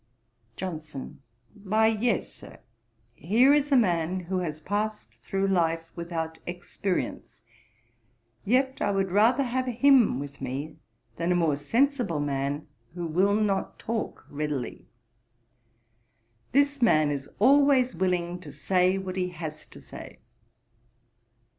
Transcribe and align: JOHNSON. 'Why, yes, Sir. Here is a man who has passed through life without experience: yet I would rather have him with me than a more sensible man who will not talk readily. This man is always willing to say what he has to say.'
JOHNSON. 0.55 1.21
'Why, 1.63 1.85
yes, 1.85 2.33
Sir. 2.33 2.57
Here 3.13 3.53
is 3.53 3.71
a 3.71 3.77
man 3.77 4.21
who 4.21 4.39
has 4.39 4.59
passed 4.59 5.21
through 5.21 5.45
life 5.45 5.91
without 5.95 6.39
experience: 6.47 7.43
yet 8.43 8.81
I 8.81 8.89
would 8.89 9.11
rather 9.11 9.43
have 9.43 9.67
him 9.67 10.17
with 10.19 10.41
me 10.41 10.77
than 11.17 11.31
a 11.31 11.35
more 11.35 11.55
sensible 11.55 12.19
man 12.19 12.67
who 12.95 13.05
will 13.05 13.35
not 13.35 13.77
talk 13.77 14.25
readily. 14.27 14.87
This 16.51 16.81
man 16.81 17.11
is 17.11 17.29
always 17.37 17.93
willing 17.93 18.39
to 18.39 18.51
say 18.51 18.97
what 18.97 19.17
he 19.17 19.29
has 19.29 19.67
to 19.67 19.79
say.' 19.79 20.17